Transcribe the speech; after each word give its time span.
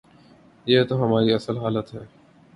یہ 0.65 0.83
تو 0.83 1.03
ہماری 1.05 1.33
اصل 1.33 1.57
حالت 1.57 1.93
ہے۔ 1.93 2.03